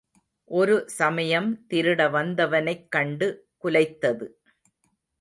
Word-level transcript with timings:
ஒரு 0.51 0.75
சமயம் 0.89 1.49
திருட 1.69 2.09
வந்தவனைக் 2.09 2.85
கண்டு 2.89 3.29
குலைத்தது. 3.63 4.27